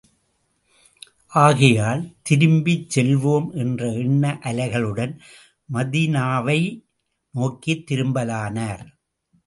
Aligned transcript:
ஆகையால், 1.33 2.01
திரும்பிச் 2.21 2.99
செல்வோம் 2.99 3.47
என்ற 3.55 3.91
எண்ண 3.93 4.39
அலைகளுடன், 4.43 5.13
மதீனாவை 5.73 6.59
நோக்கித் 7.33 7.91
திரும்பலானார். 7.91 8.85